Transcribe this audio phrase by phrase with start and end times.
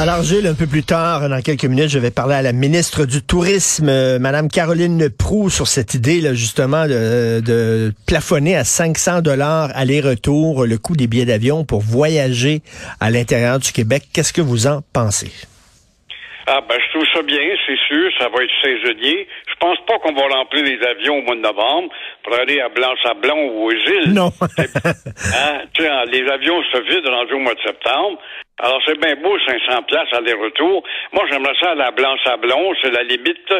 [0.00, 3.04] Alors Gilles, un peu plus tard, dans quelques minutes, je vais parler à la ministre
[3.04, 8.62] du Tourisme, euh, Madame Caroline Proux, sur cette idée là, justement de, de plafonner à
[8.62, 12.60] 500 dollars aller-retour le coût des billets d'avion pour voyager
[13.00, 14.04] à l'intérieur du Québec.
[14.14, 15.32] Qu'est-ce que vous en pensez?
[16.46, 19.26] Ah ben je trouve ça bien, c'est sûr, ça va être saisonnier.
[19.50, 21.90] Je pense pas qu'on va remplir les avions au mois de novembre
[22.22, 24.14] pour aller à Blanc-Sablon ou aux îles.
[24.14, 24.30] Non.
[24.40, 25.60] hein?
[25.76, 28.18] Sais, les avions se vident rendus au mois de septembre.
[28.60, 30.82] Alors c'est bien beau 500 places aller-retour.
[31.12, 33.52] Moi j'aimerais ça à Blanc-Sablon, c'est la limite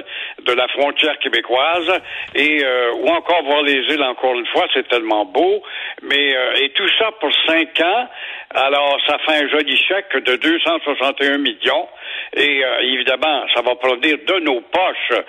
[0.42, 2.00] de la frontière québécoise
[2.34, 5.62] et euh, ou encore voir les îles encore une fois, c'est tellement beau.
[6.02, 8.08] Mais euh, et tout ça pour cinq ans.
[8.54, 11.88] Alors ça fait un joli chèque de 261 millions.
[12.34, 15.20] Et euh, évidemment, ça va provenir de nos poches.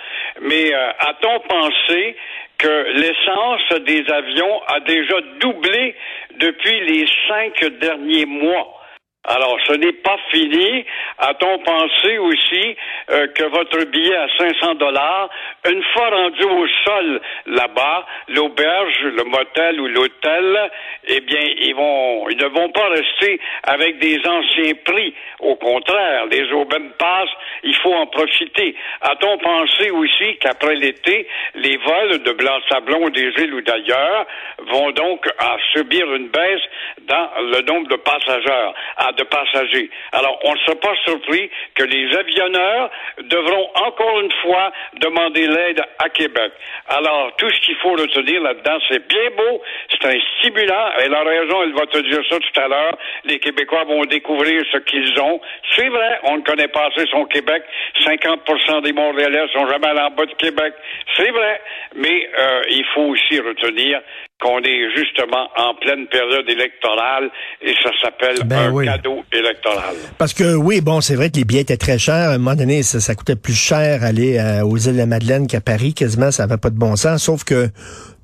[0.41, 2.16] Mais euh, a-t-on pensé
[2.57, 5.95] que l'essence des avions a déjà doublé
[6.38, 8.78] depuis les cinq derniers mois?
[9.25, 10.86] Alors, ce n'est pas fini.
[11.17, 12.75] A-t-on pensé aussi
[13.09, 15.30] euh, que votre billet à 500 dollars,
[15.70, 20.72] une fois rendu au sol là-bas, l'auberge, le motel ou l'hôtel,
[21.09, 25.14] eh bien, ils vont, ils ne vont pas rester avec des anciens prix.
[25.40, 27.30] Au contraire, les aubaines passent,
[27.64, 28.73] il faut en profiter.
[29.02, 34.25] A-t-on pensé aussi qu'après l'été, les vols de Blanc-Sablon, des îles ou d'ailleurs
[34.59, 35.28] vont donc
[35.73, 36.62] subir une baisse
[37.02, 38.72] dans le nombre de passagers?
[39.13, 39.89] De passagers.
[40.11, 42.89] Alors, on ne sera pas surpris que les avionneurs
[43.23, 46.51] devront encore une fois demander l'aide à Québec.
[46.88, 50.89] Alors, tout ce qu'il faut retenir là-dedans, c'est bien beau, c'est un stimulant.
[51.03, 52.97] Elle a raison, elle va te dire ça tout à l'heure.
[53.25, 55.39] Les Québécois vont découvrir ce qu'ils ont.
[55.75, 57.63] C'est vrai, on ne connaît pas assez son Québec.
[58.03, 60.73] 50 des Montréalais sont jamais allés en bas de Québec.
[61.16, 61.61] C'est vrai.
[61.95, 64.01] Mais euh, il faut aussi retenir
[64.41, 67.29] qu'on est justement en pleine période électorale
[67.61, 68.85] et ça s'appelle Ben un oui.
[68.85, 69.95] cadeau électoral.
[70.17, 72.29] Parce que oui, bon, c'est vrai que les billets étaient très chers.
[72.29, 75.05] À un moment donné, ça, ça coûtait plus cher aller euh, aux îles de la
[75.05, 75.94] Madeleine qu'à Paris.
[75.94, 77.23] Quasiment, ça n'avait pas de bon sens.
[77.23, 77.69] Sauf que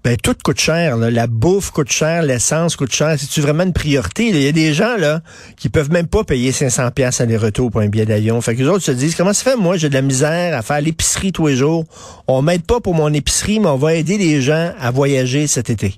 [0.05, 0.95] ben, tout coûte cher.
[0.97, 1.09] là.
[1.09, 3.15] La bouffe coûte cher, l'essence coûte cher.
[3.17, 4.27] C'est-tu vraiment une priorité?
[4.27, 5.19] Il y a des gens là
[5.57, 8.39] qui peuvent même pas payer 500 pièces aller-retour pour un billet d'avion.
[8.39, 9.57] Fait que les autres se disent, comment ça fait?
[9.57, 11.85] Moi, j'ai de la misère à faire l'épicerie tous les jours.
[12.27, 15.69] On m'aide pas pour mon épicerie, mais on va aider les gens à voyager cet
[15.71, 15.95] été.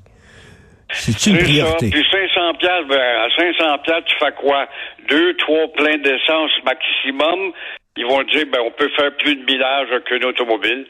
[1.00, 1.86] C'est une priorité.
[1.88, 1.92] ça.
[1.92, 4.68] Puis 500 piastres, ben, à 500 piastres, tu fais quoi?
[5.10, 7.52] Deux, trois pleins d'essence maximum.
[7.96, 10.86] Ils vont te dire, ben, on peut faire plus de millage qu'une automobile.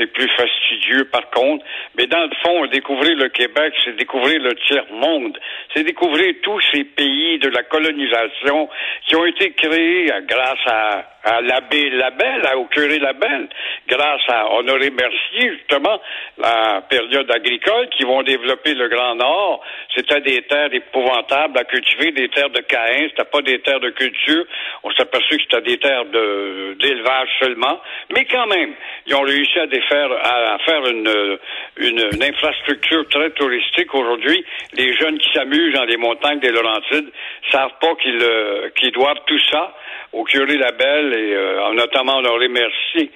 [0.00, 1.62] C'est plus fastidieux, par contre.
[1.98, 5.38] Mais dans le fond, découvrir le Québec, c'est découvrir le tiers-monde.
[5.74, 8.70] C'est découvrir tous ces pays de la colonisation
[9.06, 11.04] qui ont été créés grâce à,
[11.42, 13.48] l'abbé Labelle, au curé Labelle,
[13.86, 16.00] grâce à Honoré Mercier, justement,
[16.38, 19.62] la période agricole, qui vont développer le Grand Nord.
[19.94, 23.90] C'était des terres épouvantables à cultiver, des terres de Caïn, c'était pas des terres de
[23.90, 24.46] culture.
[24.82, 27.82] On s'est aperçu que c'était des terres d'élevage seulement.
[28.14, 28.72] Mais quand même,
[29.06, 31.38] ils ont réussi à, défaire, à, à faire une,
[31.78, 33.94] une, une infrastructure très touristique.
[33.94, 37.10] Aujourd'hui, les jeunes qui s'amusent dans les montagnes des Laurentides
[37.50, 39.74] savent pas qu'ils euh, qu'ils doivent tout ça
[40.12, 43.10] au curé Labelle et euh, notamment Honoré Mercier.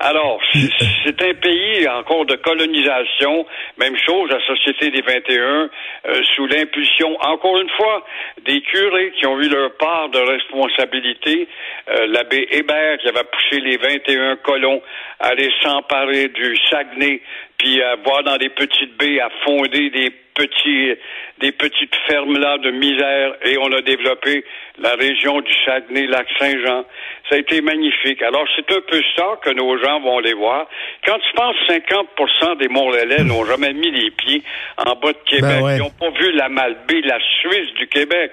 [0.00, 0.70] Alors, c'est
[1.04, 3.44] c'est un pays encore de colonisation.
[3.78, 5.70] Même chose, la Société des 21,
[6.06, 8.04] euh, sous l'impulsion, encore une fois,
[8.44, 11.48] des curés qui ont eu leur part de responsabilité.
[11.88, 14.82] Euh, L'abbé Hébert qui avait poussé les 21 colons
[15.18, 17.20] à aller s'emparer du Saguenay,
[17.58, 20.94] puis à voir dans des petites baies, à fonder des petits,
[21.40, 24.44] des petites fermes là de misère, et on a développé
[24.78, 26.84] la région du Saguenay, Lac-Saint-Jean.
[27.28, 28.22] Ça a été magnifique.
[28.22, 30.68] Alors, c'est un peu ça que nos gens vont aller voir.
[31.04, 34.42] Quand tu penses 50% des Montréalais n'ont jamais mis les pieds
[34.76, 35.76] en bas de Québec, Ben ouais.
[35.76, 38.30] ils n'ont pas vu la Malbaie, la Suisse du Québec,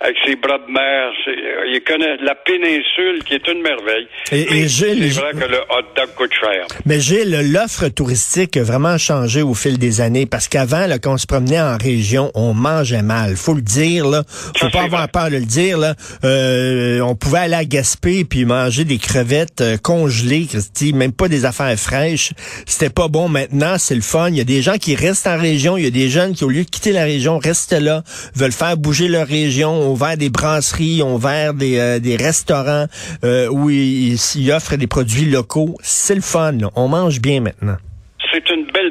[0.00, 1.10] avec ses bras de mer.
[1.28, 4.06] Euh, Ils connaissent la péninsule, qui est une merveille.
[4.32, 6.66] Et- et Mais Gilles, c'est vrai que le hot dog coûte cher.
[6.84, 11.18] Mais Gilles, l'offre touristique a vraiment changé au fil des années parce qu'avant, quand on
[11.18, 13.36] se promenait en région, on mangeait mal.
[13.36, 14.22] Faut le dire, là.
[14.28, 15.10] Faut Ça, pas avoir vrai.
[15.12, 15.94] peur de le dire, là.
[16.24, 21.28] Euh, on pouvait aller à Gaspé puis manger des crevettes euh, congelées, Christy, même pas
[21.28, 22.32] des affaires fraîches.
[22.66, 23.28] C'était pas bon.
[23.28, 24.28] Maintenant, c'est le fun.
[24.28, 25.76] Il y a des gens qui restent en région.
[25.76, 28.02] Il y a des jeunes qui, au lieu de quitter la région, restent là,
[28.34, 32.86] veulent faire bouger leur région, ont ouvert des brasseries, ont ouvert des, euh, des restaurants
[33.24, 35.76] euh, où ils, ils offrent des produits locaux.
[35.82, 36.52] C'est le fun.
[36.52, 36.70] là.
[36.74, 37.76] On mange bien maintenant.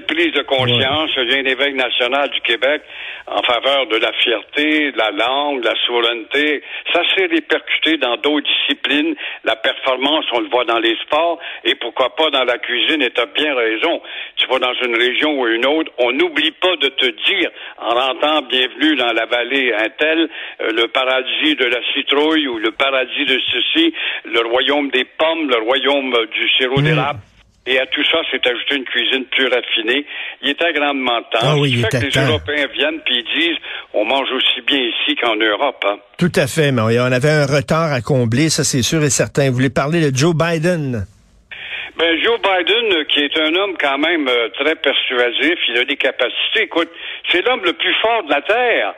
[0.07, 2.81] Prise de conscience vient l'évêque national du Québec
[3.28, 6.62] en faveur de la fierté, de la langue, de la souveraineté.
[6.94, 9.16] Ça s'est répercuté dans d'autres disciplines.
[9.44, 13.10] La performance, on le voit dans les sports, et pourquoi pas dans la cuisine, et
[13.10, 14.02] tu as bien raison.
[14.36, 17.50] Tu vas dans une région ou une autre, on n'oublie pas de te dire,
[17.80, 20.30] en rentrant bienvenue dans la vallée un tel,
[20.62, 23.94] euh, le paradis de la citrouille ou le paradis de ceci,
[24.25, 27.19] le royaume des pommes, le royaume euh, du sirop d'érable.
[27.68, 30.06] Et à tout ça, c'est ajouté une cuisine plus raffinée.
[30.44, 31.40] Il était grandement temps.
[31.42, 32.28] Ah oui, il fait que les temps.
[32.28, 33.58] Européens viennent puis ils disent,
[33.94, 35.84] on mange aussi bien ici qu'en Europe.
[35.88, 35.98] Hein.
[36.20, 39.50] Tout à fait, mais on avait un retard à combler, ça c'est sûr et certain.
[39.50, 41.06] Vous voulez parler de Joe Biden?
[41.98, 45.86] Ben, Joe Biden, euh, qui est un homme quand même euh, très persuasif, il a
[45.86, 46.64] des capacités.
[46.64, 46.90] Écoute,
[47.32, 48.94] c'est l'homme le plus fort de la Terre.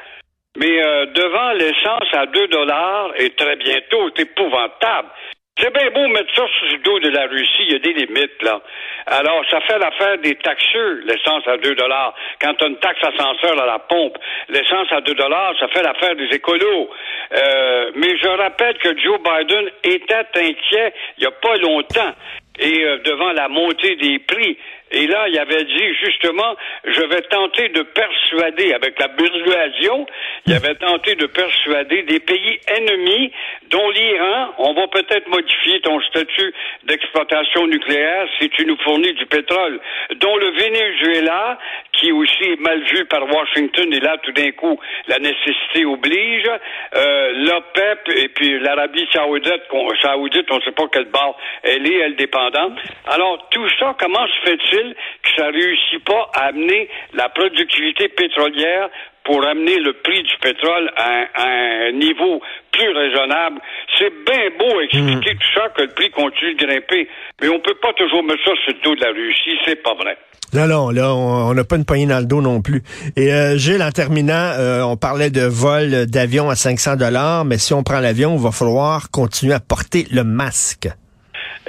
[0.57, 5.09] Mais euh, devant l'essence à 2 dollars, et très bientôt, c'est épouvantable.
[5.59, 7.93] C'est bien beau mettre ça sur le dos de la Russie, il y a des
[7.93, 8.61] limites, là.
[9.07, 12.13] Alors, ça fait l'affaire des taxeux, l'essence à 2 dollars.
[12.39, 14.17] Quand tu as une taxe ascenseur à la pompe,
[14.49, 16.89] l'essence à 2 dollars, ça fait l'affaire des écolos.
[17.33, 22.13] Euh, mais je rappelle que Joe Biden était inquiet il n'y a pas longtemps
[22.59, 24.57] et euh, devant la montée des prix.
[24.91, 26.55] Et là, il avait dit justement,
[26.85, 30.05] je vais tenter de persuader, avec la persuasion,
[30.45, 33.31] il avait tenté de persuader des pays ennemis,
[33.69, 36.53] dont l'Iran, on va peut-être modifier ton statut
[36.85, 39.79] d'exploitation nucléaire si tu nous fournis du pétrole,
[40.15, 41.57] dont le Venezuela,
[41.91, 46.49] qui aussi est mal vu par Washington, et là, tout d'un coup, la nécessité oblige,
[46.95, 49.63] euh, l'OPEP et puis l'Arabie saoudite,
[50.01, 52.77] saoudite, on ne sait pas quelle barre elle est, elle dépendante.
[53.07, 54.76] Alors, tout ça, comment se fait-il?
[55.23, 58.89] Que ça réussit pas à amener la productivité pétrolière
[59.23, 61.47] pour amener le prix du pétrole à un, à
[61.87, 62.41] un niveau
[62.71, 63.59] plus raisonnable.
[63.97, 67.09] C'est bien beau expliquer tout ça, que le prix continue de grimper,
[67.41, 69.95] mais on peut pas toujours mettre ça sur le dos de la Russie, c'est pas
[69.95, 70.17] vrai.
[70.53, 72.83] Non, non, là, on on n'a pas une poignée dans le dos non plus.
[73.17, 77.57] Et euh, Gilles, en terminant, euh, on parlait de vol d'avion à 500 dollars, mais
[77.57, 80.87] si on prend l'avion, il va falloir continuer à porter le masque.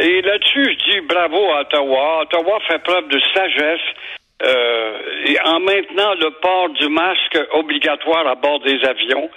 [0.00, 2.23] Et là-dessus, je dis bravo à Ottawa.
[2.23, 3.81] Ottawa fait preuve de sagesse
[4.45, 9.29] euh, et en maintenant le port du masque obligatoire à bord des avions.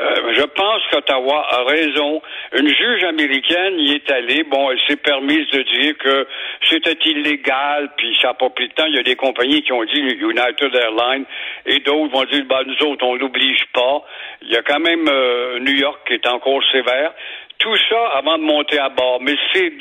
[0.00, 2.20] Euh, je pense qu'Ottawa a raison.
[2.58, 4.42] Une juge américaine y est allée.
[4.42, 6.26] Bon, elle s'est permise de dire que
[6.68, 8.86] c'était illégal, puis ça n'a pas pris de temps.
[8.86, 11.24] Il y a des compagnies qui ont dit, United Airlines,
[11.66, 14.02] et d'autres vont dire, ben, nous autres, on l'oblige pas.
[14.42, 17.12] Il y a quand même euh, New York qui est encore sévère.
[17.58, 19.20] Tout ça avant de monter à bord.
[19.20, 19.72] Mais c'est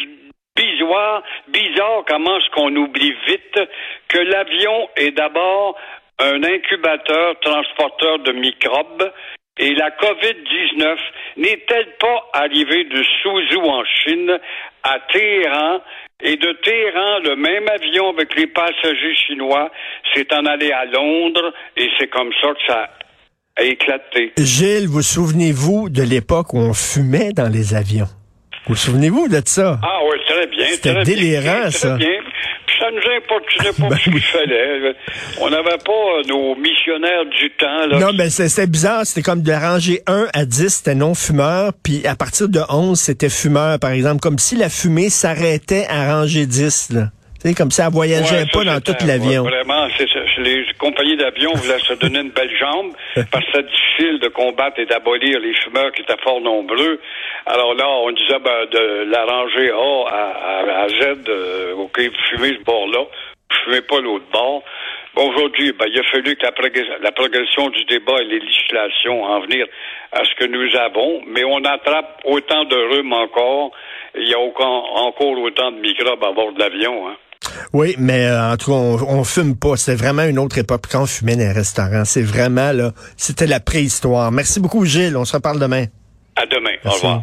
[0.55, 3.59] bizarre, bizarre comment est-ce qu'on oublie vite
[4.07, 5.77] que l'avion est d'abord
[6.19, 9.11] un incubateur transporteur de microbes
[9.57, 10.97] et la COVID-19
[11.37, 14.39] n'est-elle pas arrivée de Suzhou en Chine
[14.83, 15.81] à Téhéran
[16.23, 19.71] et de Téhéran, le même avion avec les passagers chinois
[20.13, 22.89] s'est en allé à Londres et c'est comme ça que ça
[23.57, 24.33] a éclaté.
[24.37, 28.07] Gilles, vous souvenez-vous de l'époque où on fumait dans les avions?
[28.67, 29.79] Vous souvenez-vous de ça?
[29.83, 30.65] Ah oui, très bien.
[30.71, 31.95] C'était très bien, délirant, très ça.
[31.97, 32.07] Bien.
[32.67, 34.21] Puis ça nous importunait pas Ben ce qu'il oui.
[34.21, 34.95] fallait.
[35.41, 37.87] On n'avait pas euh, nos missionnaires du temps.
[37.87, 39.05] Là, Non, mais c'est- c'était bizarre.
[39.05, 41.71] C'était comme de ranger 1 à 10, c'était non-fumeur.
[41.83, 44.19] Puis à partir de 11, c'était fumeur, par exemple.
[44.21, 46.91] Comme si la fumée s'arrêtait à ranger 10.
[46.91, 47.07] Là.
[47.43, 49.41] Sais, comme ça, elle voyageait Ouais, pas dans tout l'avion.
[49.43, 50.19] ouais, vraiment, c'est ça.
[50.37, 52.93] Les compagnies d'avions voulaient se donner une belle jambe
[53.31, 56.99] parce que c'est difficile de combattre et d'abolir les fumeurs qui étaient fort nombreux.
[57.47, 60.23] Alors là, on disait ben, de la rangée A à,
[60.59, 64.63] à- à Z, euh, OK, vous fumez ce bord-là, vous fumez pas l'autre bord.
[65.15, 68.39] Bon, aujourd'hui, ben, il a fallu que la, progress- la progression du débat et les
[68.39, 69.65] législations en venir
[70.11, 73.71] à ce que nous avons, mais on attrape autant de rhume encore.
[74.15, 77.07] Il y a aucun- encore autant de microbes à bord de l'avion.
[77.09, 77.15] Hein.
[77.73, 79.75] Oui, mais euh, en tout cas, on, on fume pas.
[79.77, 82.05] C'était vraiment une autre époque quand on fumait dans les restaurants.
[82.05, 84.31] C'est vraiment, là, c'était la préhistoire.
[84.31, 85.17] Merci beaucoup, Gilles.
[85.17, 85.85] On se reparle demain.
[86.35, 86.71] À demain.
[86.85, 87.19] Au revoir.